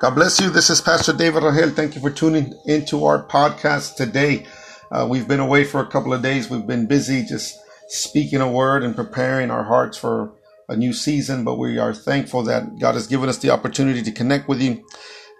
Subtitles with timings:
[0.00, 0.48] God bless you.
[0.48, 1.74] This is Pastor David Rangel.
[1.74, 4.46] Thank you for tuning into our podcast today.
[4.92, 6.48] Uh, we've been away for a couple of days.
[6.48, 10.36] We've been busy just speaking a word and preparing our hearts for
[10.68, 14.12] a new season, but we are thankful that God has given us the opportunity to
[14.12, 14.86] connect with you,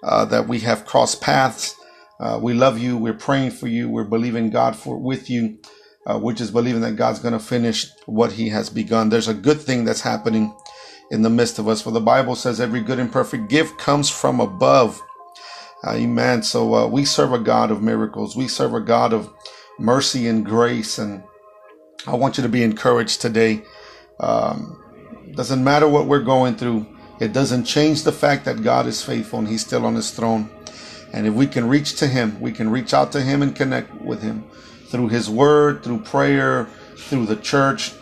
[0.03, 1.77] uh, that we have crossed paths.
[2.19, 2.97] Uh, we love you.
[2.97, 3.89] We're praying for you.
[3.89, 5.59] We're believing God for with you.
[6.05, 9.09] Uh, we're just believing that God's going to finish what He has begun.
[9.09, 10.53] There's a good thing that's happening
[11.11, 11.83] in the midst of us.
[11.83, 15.03] For the Bible says every good and perfect gift comes from above.
[15.87, 16.43] Amen.
[16.43, 18.37] So uh, we serve a God of miracles.
[18.37, 19.33] We serve a God of
[19.79, 20.99] mercy and grace.
[20.99, 21.23] And
[22.07, 23.63] I want you to be encouraged today.
[24.19, 24.83] Um,
[25.35, 26.87] doesn't matter what we're going through.
[27.21, 30.51] It doesn't change the fact that God is faithful and He's still on His throne.
[31.13, 33.95] And if we can reach to Him, we can reach out to Him and connect
[34.03, 34.45] with Him
[34.89, 37.93] through His Word, through prayer, through the church,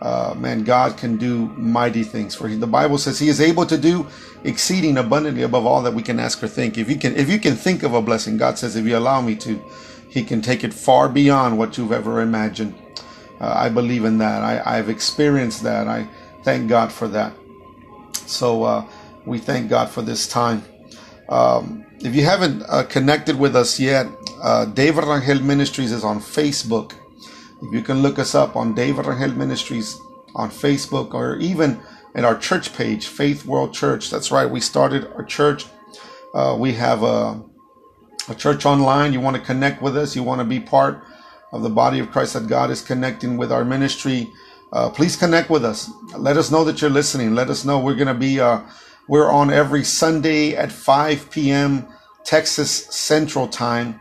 [0.00, 2.60] uh, man, God can do mighty things for him.
[2.60, 4.06] The Bible says He is able to do
[4.44, 6.78] exceeding abundantly above all that we can ask or think.
[6.78, 9.20] If you can, if you can think of a blessing, God says, if you allow
[9.20, 9.62] me to,
[10.08, 12.74] He can take it far beyond what you've ever imagined.
[13.40, 14.42] Uh, I believe in that.
[14.42, 15.88] I, have experienced that.
[15.88, 16.08] I
[16.42, 17.34] thank God for that.
[18.26, 18.86] So uh,
[19.26, 20.62] we thank God for this time.
[21.28, 24.06] Um, if you haven't uh, connected with us yet,
[24.42, 26.92] uh, David Rangel Ministries is on Facebook.
[27.62, 29.98] If you can look us up on David Rangel Ministries
[30.34, 31.80] on Facebook or even
[32.14, 34.10] at our church page, Faith World Church.
[34.10, 35.66] That's right, we started our church.
[36.34, 37.42] Uh, we have a,
[38.28, 39.12] a church online.
[39.12, 41.02] You want to connect with us, you want to be part
[41.52, 44.30] of the body of Christ that God is connecting with our ministry.
[44.72, 45.90] Uh, please connect with us.
[46.16, 47.34] Let us know that you're listening.
[47.34, 48.60] Let us know we're going to be, uh,
[49.08, 51.86] we're on every Sunday at 5 p.m.
[52.24, 54.00] Texas Central Time.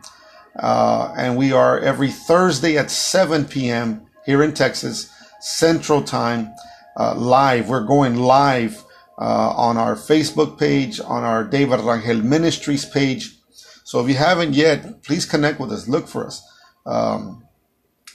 [0.57, 4.05] Uh, and we are every Thursday at 7 p.m.
[4.25, 5.11] here in Texas,
[5.41, 6.53] Central Time,
[6.97, 7.69] uh, live.
[7.69, 8.83] We're going live
[9.17, 13.35] uh, on our Facebook page, on our David Rangel Ministries page.
[13.83, 15.87] So if you haven't yet, please connect with us.
[15.87, 16.41] Look for us.
[16.85, 17.45] Um,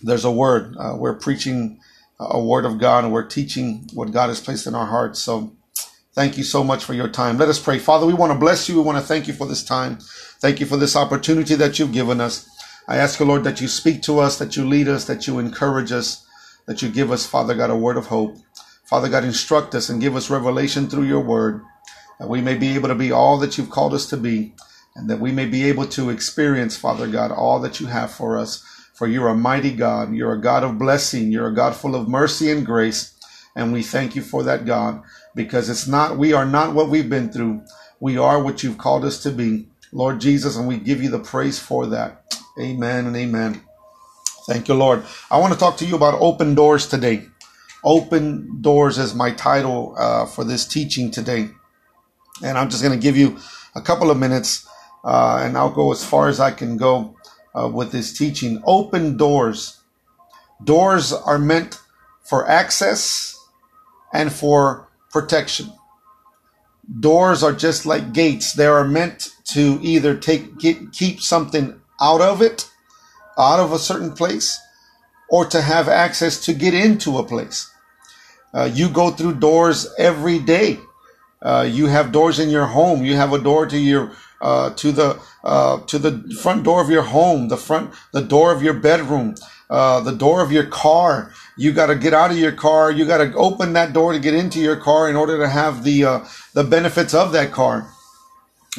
[0.03, 0.77] there's a word.
[0.79, 1.79] Uh, we're preaching
[2.19, 5.21] a word of God and we're teaching what God has placed in our hearts.
[5.21, 5.57] So
[6.21, 7.39] thank you so much for your time.
[7.39, 7.79] Let us pray.
[7.79, 8.75] Father, we want to bless you.
[8.75, 9.97] We want to thank you for this time.
[10.39, 12.47] Thank you for this opportunity that you've given us.
[12.87, 15.39] I ask you, Lord, that you speak to us, that you lead us, that you
[15.39, 16.27] encourage us,
[16.67, 18.37] that you give us, Father God, a word of hope.
[18.85, 21.63] Father God, instruct us and give us revelation through your word,
[22.19, 24.53] that we may be able to be all that you've called us to be,
[24.97, 28.37] and that we may be able to experience, Father God, all that you have for
[28.37, 28.63] us.
[28.93, 30.13] For you're a mighty God.
[30.13, 31.33] You're a God of blessing.
[31.33, 33.15] You're a God full of mercy and grace.
[33.57, 35.03] And we thank you for that, God,
[35.35, 37.63] because it's not, we are not what we've been through.
[38.01, 39.67] We are what you've called us to be.
[39.93, 42.37] Lord Jesus, and we give you the praise for that.
[42.61, 43.61] Amen and amen.
[44.47, 45.05] Thank you, Lord.
[45.31, 47.27] I want to talk to you about open doors today.
[47.85, 51.51] Open doors is my title uh, for this teaching today.
[52.43, 53.39] And I'm just going to give you
[53.75, 54.67] a couple of minutes
[55.05, 57.17] uh, and I'll go as far as I can go
[57.55, 58.63] uh, with this teaching.
[58.65, 59.81] Open doors.
[60.63, 61.81] Doors are meant
[62.23, 63.37] for access
[64.13, 65.73] and for protection.
[67.01, 68.53] Doors are just like gates.
[68.53, 72.69] They are meant to either take get, keep something out of it,
[73.39, 74.59] out of a certain place,
[75.29, 77.71] or to have access to get into a place.
[78.53, 80.79] Uh, you go through doors every day.
[81.43, 83.05] Uh, you have doors in your home.
[83.05, 86.91] You have a door to your uh, to the uh, to the front door of
[86.91, 89.35] your home, the front the door of your bedroom,
[89.69, 91.33] uh, the door of your car.
[91.61, 92.91] You got to get out of your car.
[92.91, 95.85] You got to open that door to get into your car in order to have
[95.85, 97.87] the uh, the benefits of that car.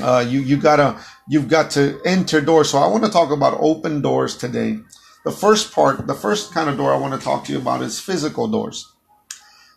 [0.01, 0.99] Uh, you you gotta
[1.29, 2.71] you've got to enter doors.
[2.71, 4.79] So I want to talk about open doors today.
[5.25, 7.83] The first part, the first kind of door I want to talk to you about
[7.83, 8.91] is physical doors.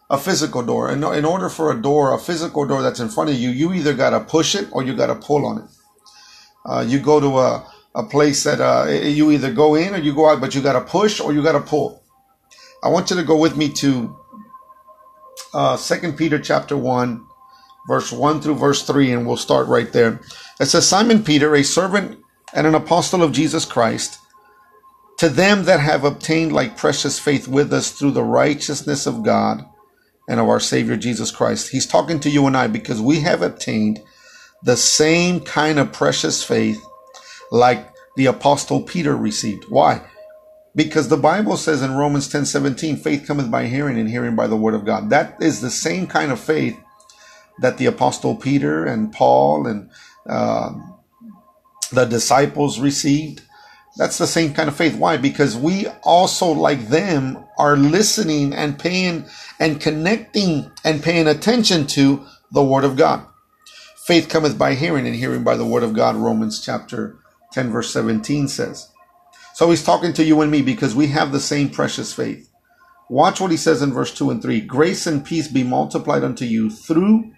[0.09, 0.89] A physical door.
[0.89, 3.75] And in order for a door, a physical door that's in front of you, you
[3.75, 5.69] either gotta push it or you gotta pull on it.
[6.65, 10.15] Uh, you go to a a place that uh, you either go in or you
[10.15, 12.04] go out, but you got to push or you got to pull.
[12.84, 14.15] I want you to go with me to
[15.55, 17.27] uh, Second Peter chapter one,
[17.89, 20.20] verse one through verse three, and we'll start right there.
[20.61, 22.23] It says, "Simon Peter, a servant
[22.53, 24.19] and an apostle of Jesus Christ,
[25.17, 29.64] to them that have obtained like precious faith with us through the righteousness of God
[30.29, 33.41] and of our Savior Jesus Christ." He's talking to you and I because we have
[33.41, 34.00] obtained
[34.62, 36.85] the same kind of precious faith
[37.50, 39.64] like the apostle Peter received.
[39.70, 40.03] Why?
[40.76, 44.47] Because the Bible says in Romans 10 17, faith cometh by hearing and hearing by
[44.47, 45.11] the word of God.
[45.11, 46.79] That is the same kind of faith
[47.61, 49.91] that the apostle Peter and Paul and
[50.29, 50.73] uh,
[51.93, 53.43] the disciples received.
[53.97, 54.97] That's the same kind of faith.
[54.97, 55.17] Why?
[55.17, 59.26] Because we also, like them, are listening and paying
[59.61, 63.25] and connecting and paying attention to the Word of God.
[64.05, 67.17] Faith cometh by hearing, and hearing by the word of God, Romans chapter
[67.53, 68.91] 10, verse 17 says.
[69.55, 72.51] So he's talking to you and me because we have the same precious faith.
[73.09, 76.45] Watch what he says in verse 2 and 3 Grace and peace be multiplied unto
[76.45, 77.33] you through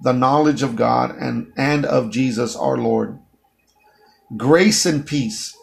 [0.00, 3.18] the knowledge of God and, and of Jesus our Lord.
[4.36, 5.56] Grace and peace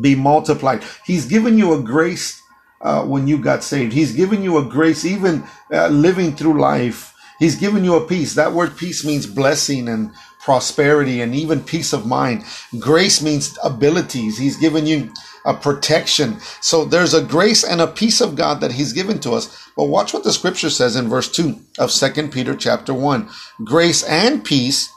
[0.00, 0.82] be multiplied.
[1.06, 2.42] He's given you a grace
[2.80, 3.92] uh, when you got saved.
[3.92, 7.14] He's given you a grace even uh, living through life.
[7.38, 8.34] He's given you a peace.
[8.34, 12.44] That word peace means blessing and prosperity and even peace of mind.
[12.78, 14.38] Grace means abilities.
[14.38, 15.12] He's given you
[15.44, 16.38] a protection.
[16.60, 19.68] So there's a grace and a peace of God that he's given to us.
[19.76, 23.28] But watch what the scripture says in verse 2 of 2 Peter chapter 1.
[23.64, 24.90] Grace and peace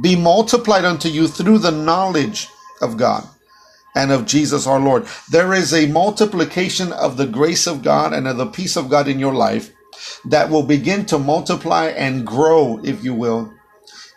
[0.00, 2.48] be multiplied unto you through the knowledge
[2.80, 3.28] of God
[3.94, 5.06] and of Jesus our Lord.
[5.30, 9.06] There is a multiplication of the grace of God and of the peace of God
[9.06, 9.72] in your life
[10.24, 13.53] that will begin to multiply and grow, if you will.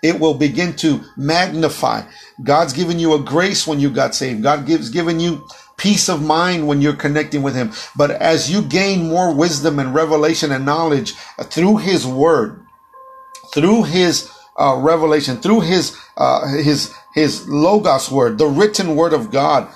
[0.03, 2.03] It will begin to magnify.
[2.43, 4.43] God's given you a grace when you got saved.
[4.43, 5.47] God gives given you
[5.77, 7.71] peace of mind when you're connecting with him.
[7.95, 11.13] But as you gain more wisdom and revelation and knowledge
[11.43, 12.65] through his word,
[13.53, 19.31] through his uh, revelation, through his, uh, his, his logos word, the written word of
[19.31, 19.67] God,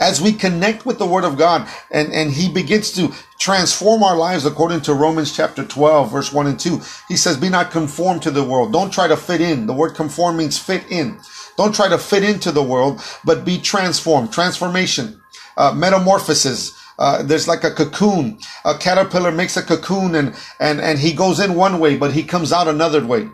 [0.00, 3.12] as we connect with the word of God and, and he begins to
[3.44, 6.80] transform our lives according to Romans chapter 12, verse 1 and 2.
[7.08, 8.72] He says, be not conformed to the world.
[8.72, 9.66] Don't try to fit in.
[9.66, 11.20] The word conform means fit in.
[11.58, 14.32] Don't try to fit into the world, but be transformed.
[14.32, 15.20] Transformation
[15.58, 16.72] uh, metamorphosis.
[16.98, 18.38] Uh, there's like a cocoon.
[18.64, 22.22] A caterpillar makes a cocoon and, and, and he goes in one way, but he
[22.22, 23.28] comes out another way.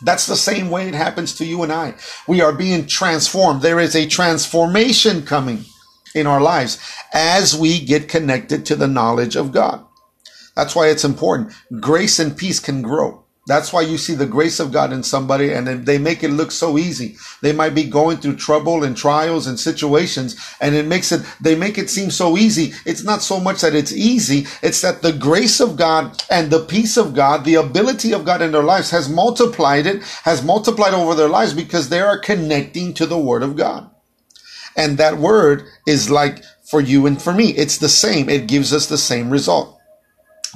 [0.00, 1.94] That's the same way it happens to you and I.
[2.28, 3.62] We are being transformed.
[3.62, 5.64] There is a transformation coming
[6.14, 6.78] in our lives
[7.12, 9.84] as we get connected to the knowledge of God.
[10.56, 11.52] That's why it's important.
[11.80, 13.24] Grace and peace can grow.
[13.46, 16.50] That's why you see the grace of God in somebody and they make it look
[16.50, 17.16] so easy.
[17.42, 21.54] They might be going through trouble and trials and situations and it makes it, they
[21.54, 22.72] make it seem so easy.
[22.86, 24.46] It's not so much that it's easy.
[24.62, 28.40] It's that the grace of God and the peace of God, the ability of God
[28.40, 32.94] in their lives has multiplied it, has multiplied over their lives because they are connecting
[32.94, 33.90] to the word of God.
[34.76, 37.50] And that word is like for you and for me.
[37.50, 38.28] It's the same.
[38.28, 39.78] It gives us the same result.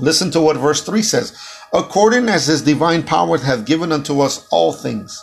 [0.01, 1.37] Listen to what verse 3 says
[1.73, 5.23] according as his divine power hath given unto us all things.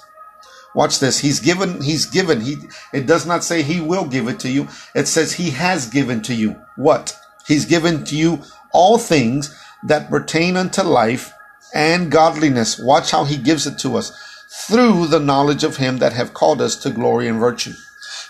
[0.76, 1.20] Watch this.
[1.20, 2.42] He's given, he's given.
[2.42, 2.58] He,
[2.94, 4.68] it does not say he will give it to you.
[4.94, 6.56] It says he has given to you.
[6.76, 7.18] What?
[7.48, 8.44] He's given to you
[8.74, 11.32] all things that pertain unto life
[11.74, 12.78] and godliness.
[12.78, 14.12] Watch how he gives it to us
[14.68, 17.74] through the knowledge of him that have called us to glory and virtue.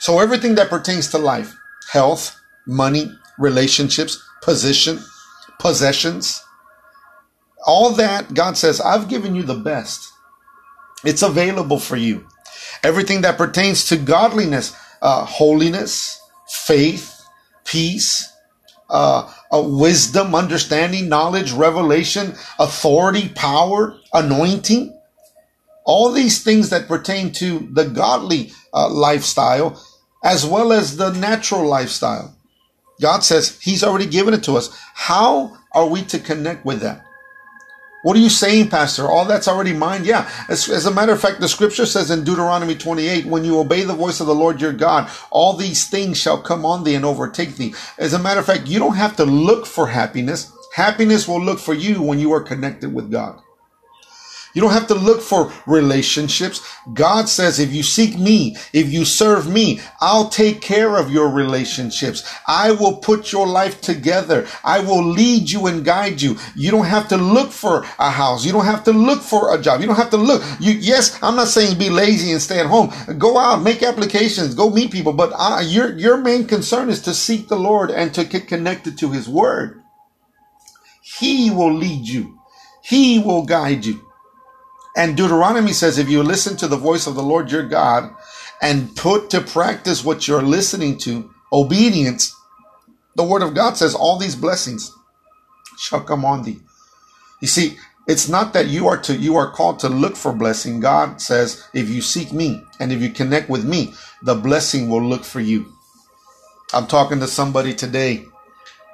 [0.06, 1.58] So everything that pertains to life,
[1.92, 5.00] health, money, relationships, position,
[5.58, 6.44] possessions,
[7.66, 10.08] all that, God says, I've given you the best.
[11.04, 12.28] It's available for you.
[12.84, 17.20] Everything that pertains to godliness, uh, holiness, faith,
[17.66, 18.32] peace,
[18.92, 24.96] uh, uh, wisdom, understanding, knowledge, revelation, authority, power, anointing.
[25.84, 29.82] All these things that pertain to the godly uh, lifestyle
[30.26, 32.36] as well as the natural lifestyle.
[33.00, 34.78] God says He's already given it to us.
[34.96, 37.06] How are we to connect with that?
[38.04, 39.08] What are you saying, Pastor?
[39.08, 40.06] All that's already mine?
[40.06, 40.30] Yeah.
[40.48, 43.84] As, as, a matter of fact, the scripture says in Deuteronomy 28, when you obey
[43.84, 47.04] the voice of the Lord your God, all these things shall come on thee and
[47.04, 47.74] overtake thee.
[47.98, 50.52] As a matter of fact, you don't have to look for happiness.
[50.76, 53.42] Happiness will look for you when you are connected with God.
[54.56, 56.66] You don't have to look for relationships.
[56.94, 61.30] God says, if you seek me, if you serve me, I'll take care of your
[61.30, 62.24] relationships.
[62.48, 64.48] I will put your life together.
[64.64, 66.38] I will lead you and guide you.
[66.56, 68.46] You don't have to look for a house.
[68.46, 69.82] You don't have to look for a job.
[69.82, 70.42] You don't have to look.
[70.62, 72.94] You, yes, I'm not saying be lazy and stay at home.
[73.18, 75.12] Go out, make applications, go meet people.
[75.12, 78.98] But uh, your, your main concern is to seek the Lord and to get connected
[79.00, 79.82] to his word.
[81.04, 82.40] He will lead you.
[82.82, 84.05] He will guide you.
[84.96, 88.14] And Deuteronomy says, if you listen to the voice of the Lord your God
[88.62, 92.36] and put to practice what you're listening to, obedience,
[93.16, 94.94] the word of God says all these blessings
[95.78, 96.60] shall come on thee.
[97.42, 100.80] You see, it's not that you are to you are called to look for blessing.
[100.80, 105.04] God says, if you seek me and if you connect with me, the blessing will
[105.04, 105.66] look for you.
[106.74, 108.26] I'm talking to somebody today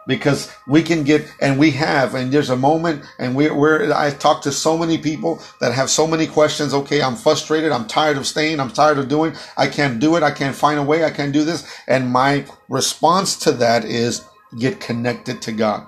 [0.08, 4.10] because we can get and we have and there's a moment and we, we're i
[4.10, 6.74] talked to so many people that have so many questions.
[6.74, 7.72] Okay i'm frustrated.
[7.72, 8.60] I'm tired of staying.
[8.60, 9.36] I'm tired of doing.
[9.58, 10.24] I can't do it.
[10.24, 11.03] I can't find a way.
[11.03, 11.67] I can't do this.
[11.88, 14.25] And my response to that is
[14.58, 15.88] get connected to god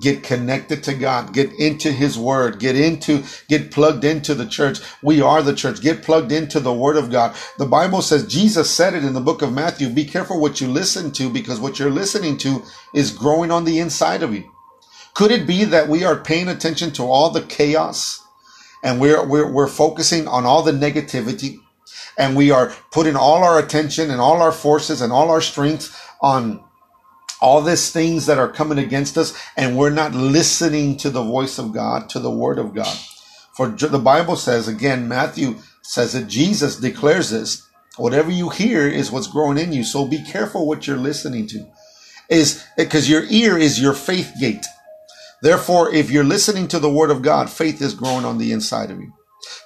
[0.00, 4.78] get connected to God, get into his word, get into, get plugged into the church.
[5.02, 5.82] We are the church.
[5.82, 7.36] Get plugged into the word of God.
[7.58, 9.88] The Bible says Jesus said it in the book of Matthew.
[9.88, 12.62] Be careful what you listen to because what you're listening to
[12.94, 14.50] is growing on the inside of you.
[15.14, 18.20] Could it be that we are paying attention to all the chaos
[18.82, 21.58] and we're, we're, we're focusing on all the negativity
[22.16, 25.94] and we are putting all our attention and all our forces and all our strength
[26.22, 26.64] on
[27.42, 31.58] all these things that are coming against us, and we're not listening to the voice
[31.58, 32.96] of God, to the word of God.
[33.54, 37.66] For the Bible says, again, Matthew says that Jesus declares this
[37.98, 39.84] whatever you hear is what's growing in you.
[39.84, 41.66] So be careful what you're listening to.
[42.30, 44.64] Is because your ear is your faith gate.
[45.42, 48.90] Therefore, if you're listening to the word of God, faith is growing on the inside
[48.90, 49.12] of you.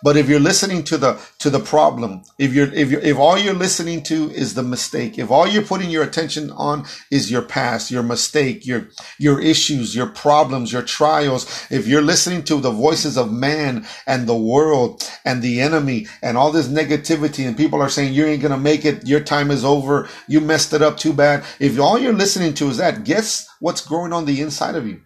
[0.02, 3.38] But if you're listening to the to the problem, if you're if you if all
[3.38, 7.42] you're listening to is the mistake, if all you're putting your attention on is your
[7.42, 12.70] past, your mistake, your your issues, your problems, your trials, if you're listening to the
[12.70, 17.80] voices of man and the world and the enemy and all this negativity and people
[17.80, 20.96] are saying you ain't gonna make it, your time is over, you messed it up
[20.96, 21.44] too bad.
[21.58, 25.00] If all you're listening to is that, guess what's growing on the inside of you?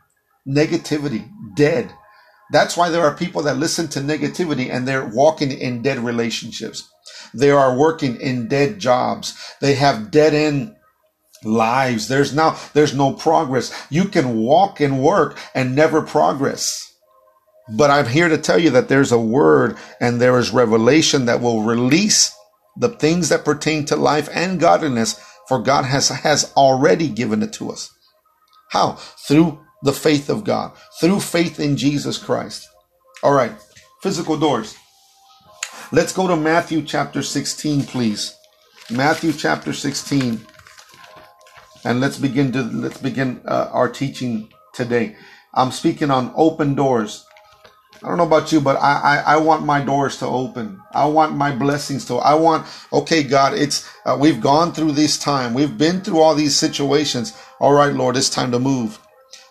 [0.46, 1.92] Negativity, dead
[2.52, 6.88] that's why there are people that listen to negativity and they're walking in dead relationships.
[7.32, 9.38] They are working in dead jobs.
[9.60, 10.74] They have dead end
[11.44, 12.08] lives.
[12.08, 13.72] There's now, there's no progress.
[13.90, 16.86] You can walk and work and never progress.
[17.72, 21.40] But I'm here to tell you that there's a word and there is revelation that
[21.40, 22.34] will release
[22.76, 27.52] the things that pertain to life and godliness, for God has, has already given it
[27.54, 27.90] to us.
[28.70, 28.92] How?
[29.26, 32.68] Through the faith of God, through faith in Jesus Christ.
[33.22, 33.52] All right,
[34.02, 34.76] physical doors.
[35.92, 38.36] Let's go to Matthew chapter 16, please.
[38.90, 40.46] Matthew chapter 16.
[41.84, 45.16] And let's begin to let's begin uh, our teaching today.
[45.54, 47.26] I'm speaking on open doors.
[48.02, 50.80] I don't know about you, but I, I, I, want my doors to open.
[50.92, 55.18] I want my blessings to, I want, okay, God, it's, uh, we've gone through this
[55.18, 55.52] time.
[55.52, 57.36] We've been through all these situations.
[57.58, 58.98] All right, Lord, it's time to move.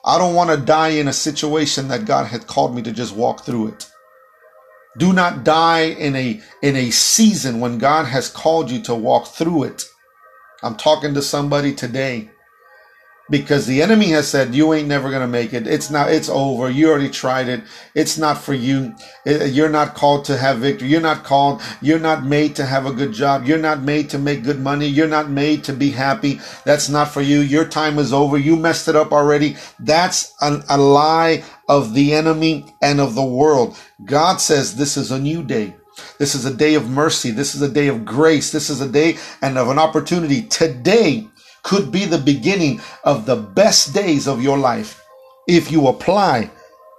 [0.05, 3.15] I don't want to die in a situation that God had called me to just
[3.15, 3.89] walk through it.
[4.97, 9.27] Do not die in a in a season when God has called you to walk
[9.27, 9.83] through it.
[10.63, 12.29] I'm talking to somebody today
[13.29, 15.67] because the enemy has said you ain't never going to make it.
[15.67, 16.69] It's not it's over.
[16.69, 17.63] You already tried it.
[17.95, 18.95] It's not for you.
[19.25, 20.87] Eh, eh, you're not called to have victory.
[20.87, 23.45] You're not called you're not made to have a good job.
[23.45, 24.87] You're not made to make good money.
[24.87, 26.39] You're not made to be happy.
[26.65, 27.39] That's not for you.
[27.39, 28.37] Your time is over.
[28.37, 29.57] You messed it up already.
[29.79, 33.77] That's a lie of the enemy and of the world.
[34.03, 35.75] God says this is a new day.
[36.17, 37.31] This is a day of mercy.
[37.31, 38.51] This is a day of grace.
[38.51, 40.43] This is a day and of an opportunity.
[40.43, 41.28] Today
[41.63, 45.03] could be the beginning of the best days of your life
[45.47, 46.51] if you apply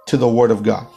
[0.07, 0.87] to the word of God.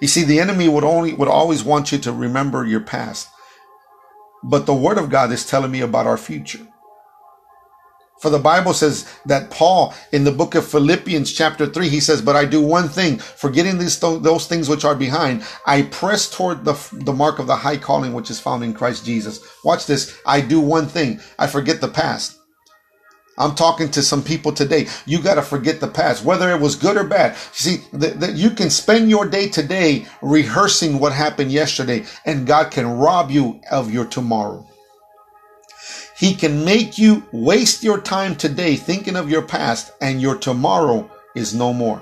[0.00, 3.28] You see, the enemy would only would always want you to remember your past.
[4.44, 6.66] But the word of God is telling me about our future.
[8.20, 12.22] For the Bible says that Paul in the book of Philippians chapter 3 he says,
[12.22, 16.64] "But I do one thing, forgetting these those things which are behind, I press toward
[16.64, 20.12] the the mark of the high calling which is found in Christ Jesus." Watch this.
[20.24, 21.20] I do one thing.
[21.38, 22.32] I forget the past.
[23.38, 24.88] I'm talking to some people today.
[25.04, 27.36] You got to forget the past, whether it was good or bad.
[27.52, 32.86] See, that you can spend your day today rehearsing what happened yesterday, and God can
[32.96, 34.66] rob you of your tomorrow.
[36.18, 41.10] He can make you waste your time today thinking of your past and your tomorrow
[41.34, 42.00] is no more.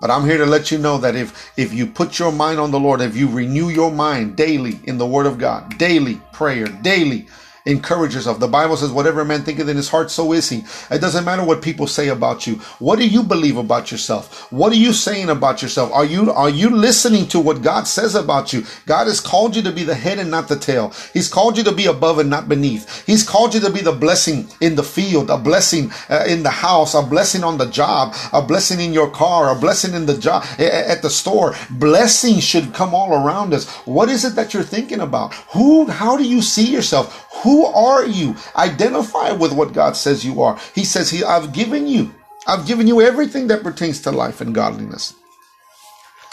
[0.00, 2.70] But I'm here to let you know that if, if you put your mind on
[2.70, 6.66] the Lord, if you renew your mind daily in the Word of God, daily prayer,
[6.66, 7.28] daily
[7.66, 8.40] encourage yourself.
[8.40, 10.64] The Bible says, whatever a man thinketh in his heart, so is he.
[10.90, 12.56] It doesn't matter what people say about you.
[12.78, 14.50] What do you believe about yourself?
[14.52, 15.92] What are you saying about yourself?
[15.92, 18.64] Are you, are you listening to what God says about you?
[18.86, 20.92] God has called you to be the head and not the tail.
[21.12, 23.06] He's called you to be above and not beneath.
[23.06, 26.50] He's called you to be the blessing in the field, a blessing uh, in the
[26.50, 30.18] house, a blessing on the job, a blessing in your car, a blessing in the
[30.18, 31.54] job, at the store.
[31.70, 33.68] Blessing should come all around us.
[33.86, 35.34] What is it that you're thinking about?
[35.52, 37.28] Who, how do you see yourself?
[37.42, 38.36] Who are you?
[38.56, 40.58] Identify with what God says you are.
[40.74, 42.14] He says, He, I've given you,
[42.46, 45.14] I've given you everything that pertains to life and godliness.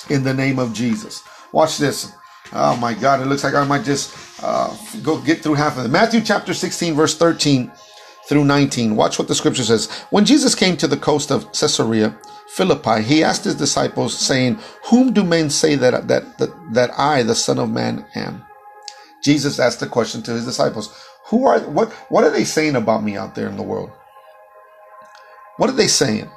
[0.09, 1.23] In the name of Jesus.
[1.51, 2.13] Watch this.
[2.51, 5.85] Oh my God, it looks like I might just uh, go get through half of
[5.85, 5.89] it.
[5.89, 7.71] Matthew chapter 16, verse 13
[8.27, 8.95] through 19.
[8.95, 9.89] Watch what the scripture says.
[10.09, 15.13] When Jesus came to the coast of Caesarea Philippi, he asked his disciples, saying, Whom
[15.13, 18.45] do men say that, that, that, that I, the Son of Man, am?
[19.23, 20.95] Jesus asked the question to his disciples,
[21.29, 23.91] who are what what are they saying about me out there in the world?
[25.57, 26.29] What are they saying?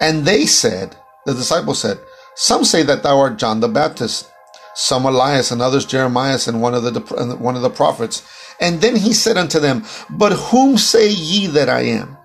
[0.00, 1.98] And they said, the disciples said,
[2.34, 4.30] Some say that thou art John the Baptist,
[4.74, 7.00] some Elias, and others Jeremiah, and one of the
[7.38, 8.22] one of the prophets.
[8.60, 12.16] And then he said unto them, But whom say ye that I am?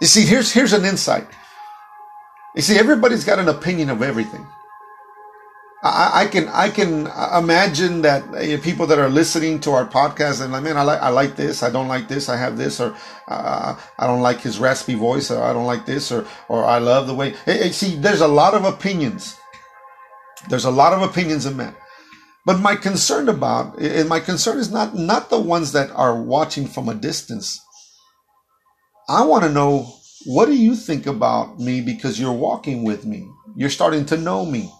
[0.00, 1.26] You see, here's here's an insight.
[2.56, 4.46] You see, everybody's got an opinion of everything.
[5.84, 8.24] I, I can I can imagine that
[8.62, 11.62] people that are listening to our podcast and like, man, I like I like this,
[11.62, 12.96] I don't like this, I have this, or
[13.28, 16.78] uh, I don't like his raspy voice, or I don't like this, or or I
[16.78, 17.34] love the way.
[17.70, 19.36] See, there's a lot of opinions.
[20.48, 21.76] There's a lot of opinions in men.
[22.46, 26.66] But my concern about, and my concern is not not the ones that are watching
[26.66, 27.60] from a distance.
[29.06, 29.92] I want to know
[30.24, 33.28] what do you think about me because you're walking with me.
[33.54, 34.72] You're starting to know me.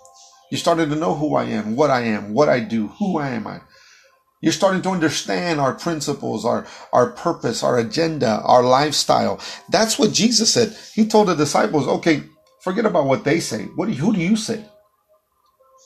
[0.50, 3.30] You're starting to know who I am, what I am, what I do, who I
[3.30, 3.60] am I.
[4.40, 9.40] You're starting to understand our principles, our, our purpose, our agenda, our lifestyle.
[9.70, 10.76] That's what Jesus said.
[10.94, 12.24] He told the disciples, okay,
[12.60, 13.64] forget about what they say.
[13.74, 14.64] What do you, who do you say?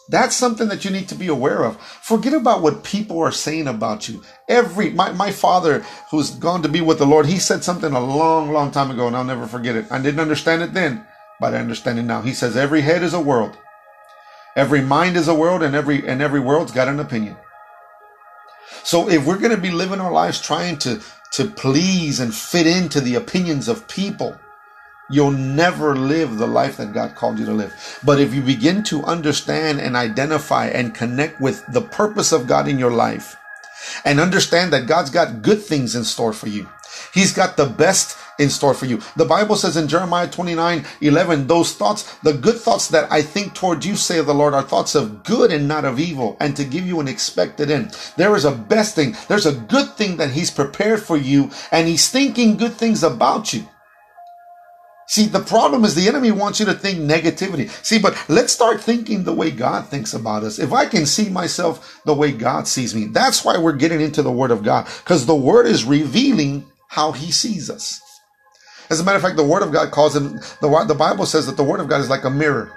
[0.08, 1.80] That's something that you need to be aware of.
[1.80, 4.24] Forget about what people are saying about you.
[4.48, 8.00] Every my, my father, who's gone to be with the Lord, he said something a
[8.00, 9.86] long, long time ago, and I'll never forget it.
[9.92, 11.06] I didn't understand it then,
[11.40, 12.22] but I understand it now.
[12.22, 13.56] He says, Every head is a world.
[14.58, 17.36] Every mind is a world, and every and every world's got an opinion.
[18.82, 21.00] So if we're going to be living our lives trying to
[21.34, 24.36] to please and fit into the opinions of people,
[25.10, 28.00] you'll never live the life that God called you to live.
[28.02, 32.66] But if you begin to understand and identify and connect with the purpose of God
[32.66, 33.36] in your life
[34.04, 36.68] and understand that God's got good things in store for you,
[37.18, 39.02] He's got the best in store for you.
[39.16, 43.54] The Bible says in Jeremiah 29 11, those thoughts, the good thoughts that I think
[43.54, 46.64] toward you, say the Lord, are thoughts of good and not of evil, and to
[46.64, 47.98] give you an expected end.
[48.16, 51.88] There is a best thing, there's a good thing that He's prepared for you, and
[51.88, 53.66] He's thinking good things about you.
[55.08, 57.68] See, the problem is the enemy wants you to think negativity.
[57.84, 60.60] See, but let's start thinking the way God thinks about us.
[60.60, 64.22] If I can see myself the way God sees me, that's why we're getting into
[64.22, 68.02] the Word of God, because the Word is revealing how He sees us.
[68.90, 71.46] As a matter of fact, the Word of God calls him, the, the Bible says
[71.46, 72.72] that the Word of God is like a mirror.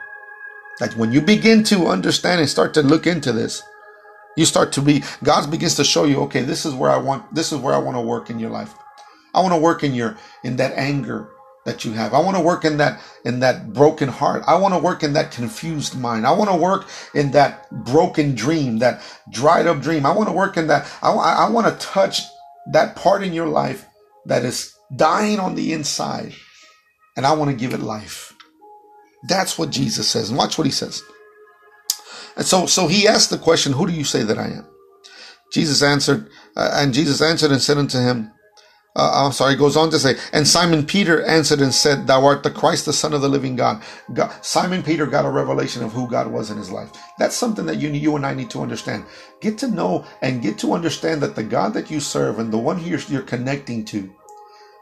[0.80, 3.64] That when you begin to understand and start to look into this,
[4.36, 7.34] you start to be, God begins to show you, okay, this is where I want,
[7.34, 8.74] this is where I want to work in your life.
[9.34, 11.30] I want to work in your, in that anger
[11.66, 12.14] that you have.
[12.14, 14.44] I want to work in that, in that broken heart.
[14.48, 16.26] I want to work in that confused mind.
[16.26, 20.06] I want to work in that broken dream, that dried up dream.
[20.06, 20.92] I want to work in that.
[21.02, 22.24] I, I want to touch
[22.72, 23.86] that part in your life
[24.26, 26.34] that is dying on the inside,
[27.16, 28.34] and I want to give it life.
[29.28, 30.30] That's what Jesus says.
[30.30, 31.04] And watch what he says.
[32.36, 34.68] And so, so he asked the question, Who do you say that I am?
[35.52, 38.32] Jesus answered, uh, and Jesus answered and said unto him,
[38.96, 42.44] uh, I'm sorry, goes on to say, and Simon Peter answered and said, Thou art
[42.44, 43.84] the Christ, the Son of the living God.
[44.14, 44.34] God.
[44.44, 46.92] Simon Peter got a revelation of who God was in his life.
[47.20, 49.06] That's something that you, you and I need to understand.
[49.42, 52.58] Get to know and get to understand that the God that you serve and the
[52.58, 54.12] one you're, you're connecting to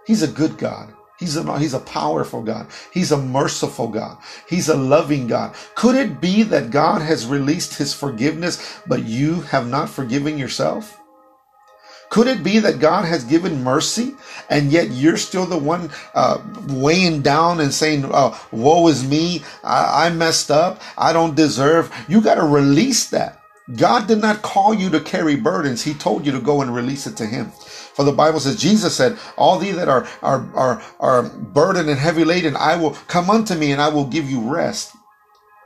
[0.07, 0.93] He's a good God.
[1.19, 2.67] He's a, he's a powerful God.
[2.91, 4.17] He's a merciful God.
[4.49, 5.53] He's a loving God.
[5.75, 10.99] Could it be that God has released his forgiveness, but you have not forgiven yourself?
[12.09, 14.15] Could it be that God has given mercy
[14.49, 19.43] and yet you're still the one uh, weighing down and saying, oh, woe is me.
[19.63, 20.81] I, I messed up.
[20.97, 21.93] I don't deserve.
[22.07, 23.41] You got to release that.
[23.75, 25.83] God did not call you to carry burdens.
[25.83, 27.51] He told you to go and release it to him.
[27.51, 31.99] For the Bible says, Jesus said, all thee that are, are, are, are burdened and
[31.99, 34.95] heavy laden, I will come unto me and I will give you rest.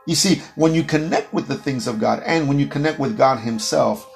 [0.06, 3.16] You see, when you connect with the things of God and when you connect with
[3.16, 4.06] God himself,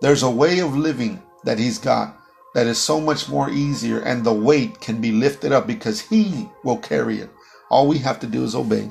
[0.00, 2.18] there's a way of living that he's got
[2.54, 6.48] that is so much more easier and the weight can be lifted up because he
[6.64, 7.30] will carry it.
[7.70, 8.90] All we have to do is obey.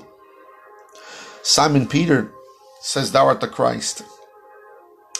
[1.41, 2.31] Simon Peter
[2.81, 4.03] says, Thou art the Christ,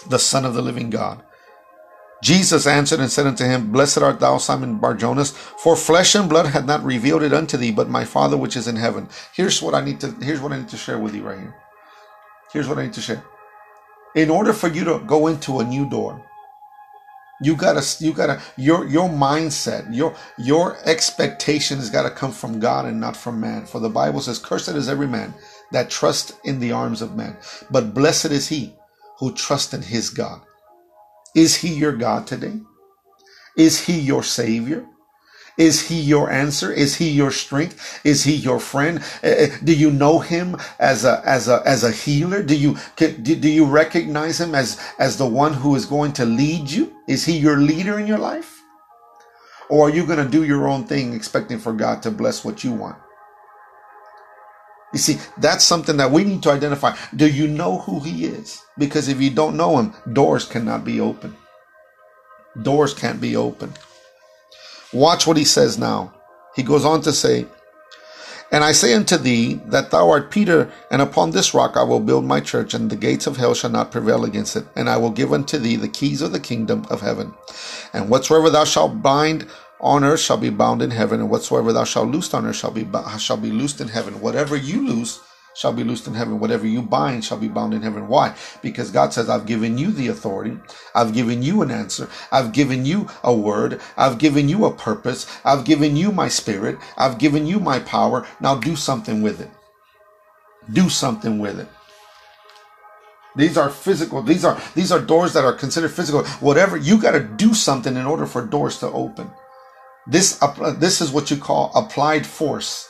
[0.07, 1.23] the Son of the living God.
[2.23, 6.47] Jesus answered and said unto him, Blessed art thou, Simon Barjonas, for flesh and blood
[6.47, 9.07] had not revealed it unto thee, but my Father which is in heaven.
[9.33, 11.55] Here's what I need to here's what I need to share with you right here.
[12.51, 13.23] Here's what I need to share.
[14.15, 16.26] In order for you to go into a new door,
[17.41, 22.86] you gotta you gotta your your mindset, your your expectation has gotta come from God
[22.86, 23.65] and not from man.
[23.65, 25.34] For the Bible says, Cursed is every man
[25.71, 27.38] that trusts in the arms of man,
[27.71, 28.76] but blessed is he
[29.19, 30.41] who trusts in his God.
[31.36, 32.60] Is he your God today?
[33.58, 34.86] Is he your savior?
[35.58, 36.72] Is he your answer?
[36.72, 38.00] Is he your strength?
[38.04, 39.04] Is he your friend?
[39.24, 42.43] Uh, do you know him as a as a as a healer?
[42.43, 46.70] Do you do you recognize him as as the one who is going to lead
[46.70, 46.96] you?
[47.08, 48.62] Is he your leader in your life?
[49.70, 52.63] Or are you going to do your own thing expecting for God to bless what
[52.63, 52.98] you want?
[54.93, 56.96] You see, that's something that we need to identify.
[57.15, 58.63] Do you know who he is?
[58.78, 61.36] Because if you don't know him, doors cannot be open.
[62.62, 63.74] Doors can't be open.
[64.93, 66.13] Watch what he says now.
[66.56, 67.45] He goes on to say,
[68.52, 72.00] And I say unto thee that thou art Peter, and upon this rock I will
[72.00, 74.65] build my church, and the gates of hell shall not prevail against it.
[74.76, 77.34] And I will give unto thee the keys of the kingdom of heaven.
[77.93, 79.47] And whatsoever thou shalt bind
[79.80, 82.71] on earth shall be bound in heaven, and whatsoever thou shalt loose on earth shall
[82.71, 82.88] be
[83.19, 84.21] shall be loosed in heaven.
[84.21, 85.19] Whatever you loose
[85.58, 86.39] shall be loosed in heaven.
[86.39, 88.08] Whatever you bind shall be bound in heaven.
[88.08, 88.36] Why?
[88.62, 90.58] Because God says, I've given you the authority.
[90.93, 92.10] I've given you an answer.
[92.32, 93.82] I've given you a word.
[93.98, 95.26] I've given you a purpose.
[95.43, 96.78] I've given you my spirit.
[96.96, 98.28] I've given you my power.
[98.39, 99.50] Now do something with it.
[100.72, 101.67] Do something with it.
[103.36, 104.22] These are physical.
[104.22, 106.26] These are these are doors that are considered physical.
[106.39, 109.32] Whatever you got to do something in order for doors to open.
[110.08, 110.39] This
[110.78, 112.87] this is what you call applied force.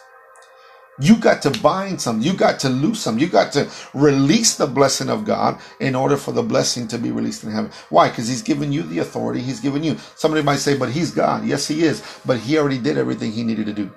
[1.00, 2.22] You got to bind some.
[2.22, 3.20] You got to loose some.
[3.20, 7.12] You got to release the blessing of God in order for the blessing to be
[7.12, 7.72] released in heaven.
[7.90, 8.10] Why?
[8.10, 9.42] Because He's given you the authority.
[9.42, 9.98] He's given you.
[10.16, 11.46] Somebody might say, but He's God.
[11.46, 12.04] Yes, He is.
[12.26, 13.92] But He already did everything He needed to do.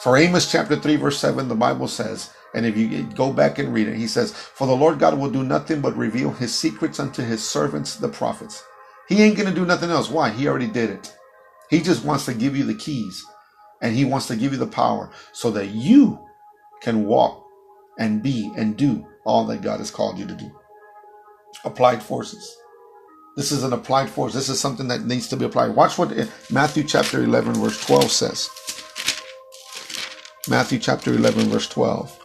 [0.00, 3.72] For Amos chapter 3, verse 7, the Bible says, and if you go back and
[3.72, 7.00] read it, He says, For the Lord God will do nothing but reveal His secrets
[7.00, 8.64] unto His servants, the prophets.
[9.08, 10.10] He ain't going to do nothing else.
[10.10, 10.30] Why?
[10.30, 11.16] He already did it.
[11.70, 13.24] He just wants to give you the keys
[13.82, 16.18] and He wants to give you the power so that you
[16.82, 17.46] can walk
[17.98, 20.50] and be and do all that God has called you to do.
[21.64, 22.56] Applied forces.
[23.36, 24.34] This is an applied force.
[24.34, 25.74] This is something that needs to be applied.
[25.74, 28.50] Watch what eh, Matthew chapter 11, verse 12 says.
[30.48, 32.18] Matthew chapter 11, verse 12.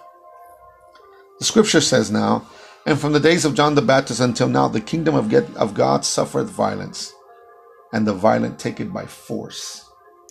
[1.40, 2.48] The scripture says now,
[2.86, 6.50] and from the days of John the Baptist until now, the kingdom of God suffereth
[6.50, 7.14] violence,
[7.94, 9.86] and the violent take it by force.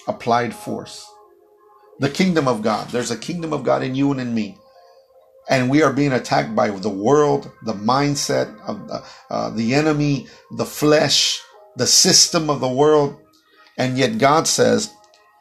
[0.08, 1.06] Applied force
[1.98, 2.88] the kingdom of God.
[2.90, 4.58] There's a kingdom of God in you and in me.
[5.48, 10.26] And we are being attacked by the world, the mindset of the, uh, the enemy,
[10.56, 11.40] the flesh,
[11.76, 13.16] the system of the world.
[13.78, 14.92] And yet God says,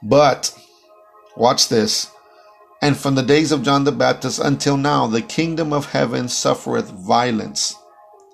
[0.03, 0.55] but
[1.35, 2.11] watch this.
[2.81, 6.91] And from the days of John the Baptist until now, the kingdom of heaven suffereth
[6.91, 7.75] violence,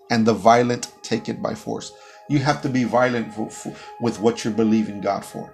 [0.10, 1.93] and the violent take it by force.
[2.27, 5.53] You have to be violent for, for, with what you're believing God for.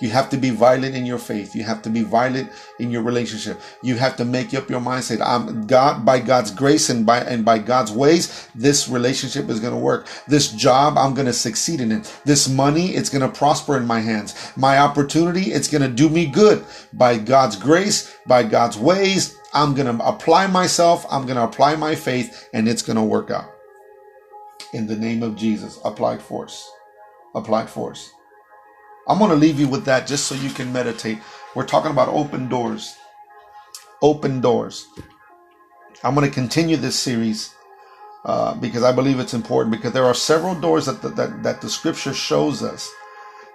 [0.00, 1.54] You have to be violent in your faith.
[1.54, 3.60] You have to be violent in your relationship.
[3.82, 5.20] You have to make up your mindset.
[5.24, 9.72] I'm God by God's grace and by and by God's ways, this relationship is going
[9.72, 10.08] to work.
[10.26, 12.20] This job, I'm going to succeed in it.
[12.24, 14.52] This money, it's going to prosper in my hands.
[14.56, 16.64] My opportunity, it's going to do me good.
[16.92, 21.06] By God's grace, by God's ways, I'm going to apply myself.
[21.10, 23.50] I'm going to apply my faith and it's going to work out.
[24.72, 26.68] In the name of Jesus, applied force.
[27.34, 28.10] Applied force.
[29.06, 31.18] I'm going to leave you with that just so you can meditate.
[31.54, 32.96] We're talking about open doors.
[34.00, 34.86] Open doors.
[36.02, 37.54] I'm going to continue this series
[38.24, 41.60] uh, because I believe it's important because there are several doors that the, that, that
[41.60, 42.90] the scripture shows us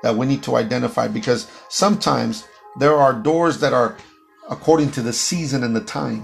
[0.04, 3.98] that we need to identify because sometimes there are doors that are
[4.50, 6.24] according to the season and the time.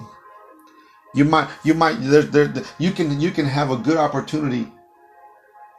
[1.14, 4.72] You might, you might, there, there, you can, you can have a good opportunity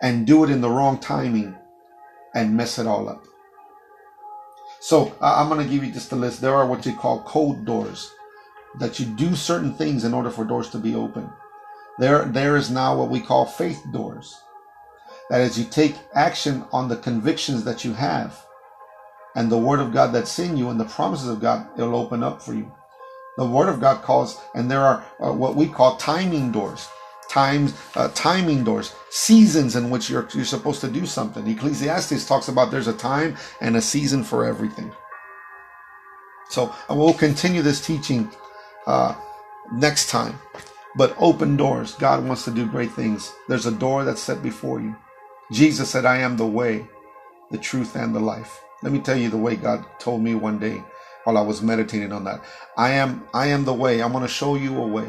[0.03, 1.57] and do it in the wrong timing
[2.35, 3.25] and mess it all up.
[4.87, 6.41] So I'm going to give you just a list.
[6.41, 8.15] There are what you call code doors
[8.79, 11.29] that you do certain things in order for doors to be open.
[11.99, 14.41] There, there is now what we call faith doors.
[15.29, 18.47] That is, you take action on the convictions that you have
[19.35, 22.23] and the word of God that's in you and the promises of God, it'll open
[22.23, 22.73] up for you.
[23.39, 26.89] The word of God calls, and there are uh, what we call timing doors
[27.29, 31.47] times uh, timing doors seasons in which you're, you're supposed to do something.
[31.47, 34.93] Ecclesiastes talks about there's a time and a season for everything.
[36.49, 38.31] So we'll continue this teaching
[38.87, 39.15] uh,
[39.73, 40.39] next time.
[40.97, 41.95] But open doors.
[41.95, 43.33] God wants to do great things.
[43.49, 44.97] There's a door that's set before you.
[45.53, 46.87] Jesus said i am the way
[47.51, 48.61] the truth and the life.
[48.83, 50.83] Let me tell you the way god told me one day
[51.25, 52.43] while i was meditating on that.
[52.77, 54.03] I am i am the way.
[54.03, 55.09] I'm going to show you a way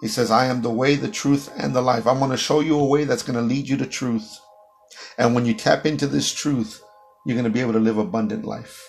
[0.00, 2.06] he says, I am the way, the truth, and the life.
[2.06, 4.38] I'm going to show you a way that's going to lead you to truth.
[5.18, 6.82] And when you tap into this truth,
[7.24, 8.86] you're going to be able to live abundant life,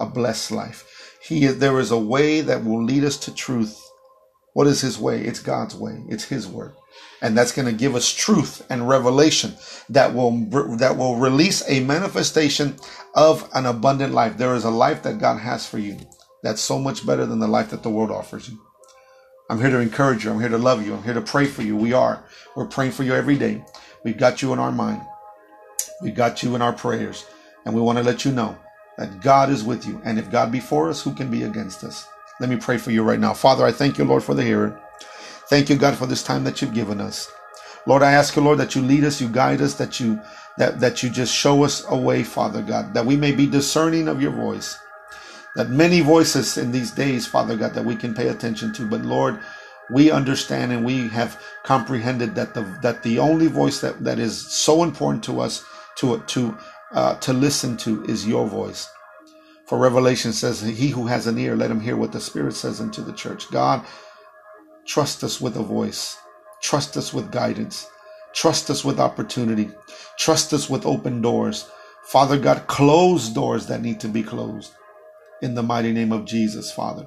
[0.00, 1.16] a blessed life.
[1.22, 3.80] He there is a way that will lead us to truth.
[4.54, 5.22] What is his way?
[5.22, 6.02] It's God's way.
[6.08, 6.74] It's his word.
[7.22, 9.54] And that's going to give us truth and revelation
[9.90, 10.32] that will
[10.78, 12.76] that will release a manifestation
[13.14, 14.36] of an abundant life.
[14.36, 15.98] There is a life that God has for you
[16.42, 18.58] that's so much better than the life that the world offers you.
[19.50, 20.30] I'm here to encourage you.
[20.30, 20.94] I'm here to love you.
[20.94, 21.76] I'm here to pray for you.
[21.76, 22.22] We are.
[22.54, 23.64] We're praying for you every day.
[24.04, 25.00] We've got you in our mind.
[26.02, 27.24] We've got you in our prayers.
[27.64, 28.58] And we want to let you know
[28.98, 30.00] that God is with you.
[30.04, 32.06] And if God be for us, who can be against us?
[32.40, 33.32] Let me pray for you right now.
[33.32, 34.76] Father, I thank you, Lord, for the hearing.
[35.48, 37.32] Thank you, God, for this time that you've given us.
[37.86, 40.20] Lord, I ask you, Lord, that you lead us, you guide us, that you
[40.58, 44.08] that, that you just show us a way, Father God, that we may be discerning
[44.08, 44.76] of your voice.
[45.58, 48.86] That many voices in these days, Father God, that we can pay attention to.
[48.86, 49.40] But Lord,
[49.90, 54.38] we understand and we have comprehended that the that the only voice that, that is
[54.38, 55.64] so important to us
[55.96, 56.56] to to
[56.92, 58.88] uh, to listen to is your voice.
[59.66, 62.80] For Revelation says, He who has an ear, let him hear what the Spirit says
[62.80, 63.50] unto the church.
[63.50, 63.84] God,
[64.86, 66.18] trust us with a voice,
[66.62, 67.90] trust us with guidance,
[68.32, 69.72] trust us with opportunity,
[70.18, 71.68] trust us with open doors.
[72.04, 74.72] Father God, close doors that need to be closed.
[75.42, 77.06] In the mighty name of Jesus, Father.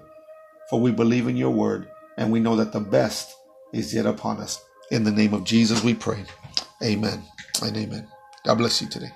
[0.70, 3.36] For we believe in your word and we know that the best
[3.74, 4.64] is yet upon us.
[4.90, 6.24] In the name of Jesus, we pray.
[6.84, 7.24] Amen
[7.62, 8.08] and amen.
[8.46, 9.12] God bless you today.